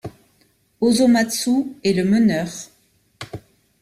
[0.81, 2.49] Osomatsu est le meneur.